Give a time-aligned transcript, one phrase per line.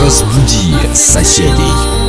[0.00, 2.01] Разбуди соседей.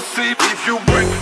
[0.00, 1.19] See if you break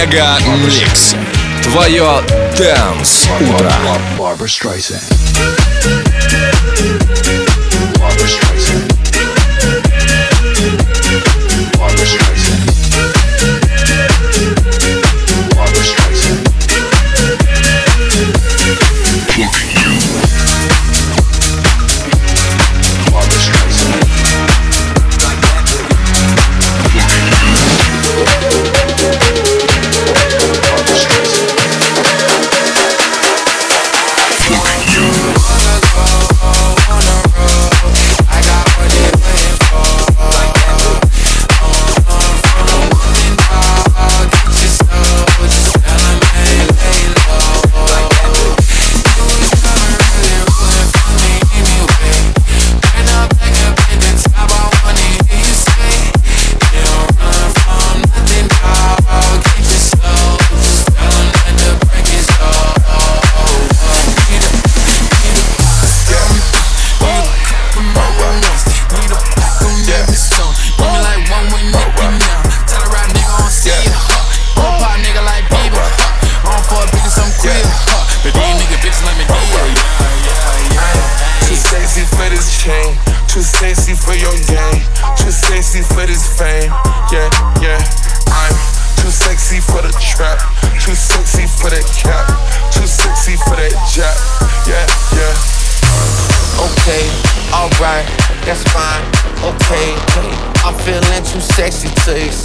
[0.00, 1.14] Мега Микс.
[1.62, 2.22] Твое
[2.56, 3.70] Дэнс Утро.
[4.16, 5.02] Barbara Streisand.
[7.98, 8.84] Barbara Streisand.
[11.76, 12.59] Barbara Streisand.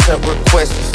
[0.08, 0.95] answer requests.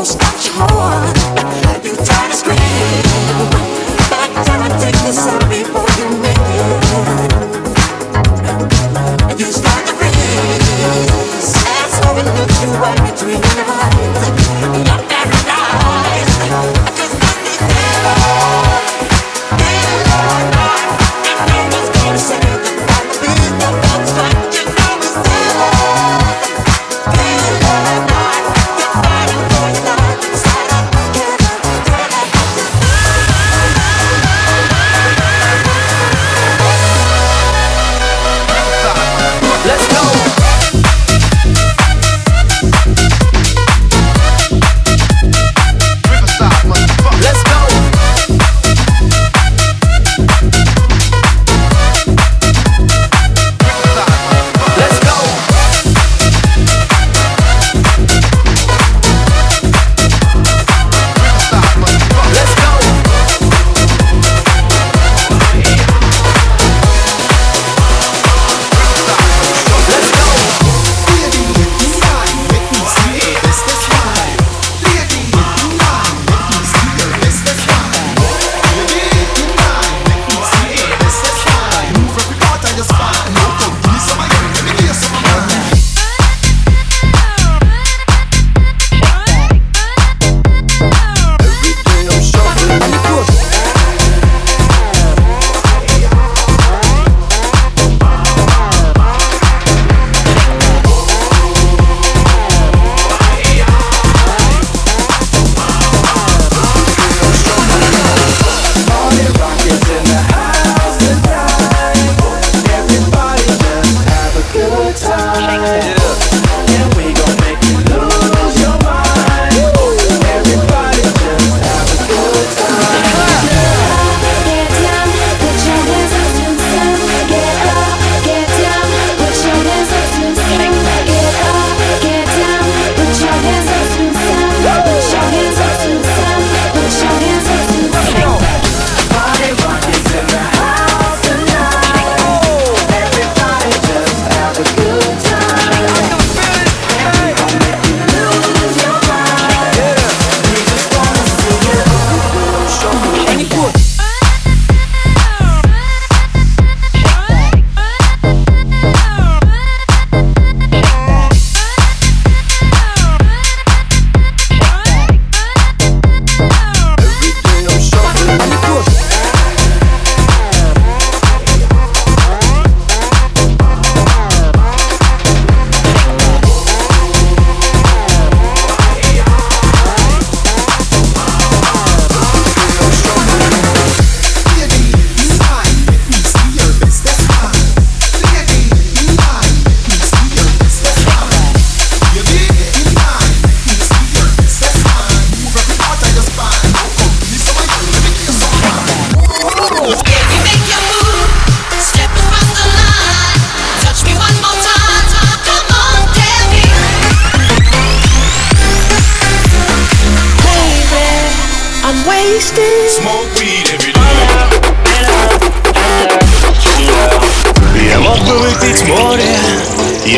[0.00, 0.16] You try
[2.28, 2.56] to scream,
[4.08, 5.49] but I take the sound.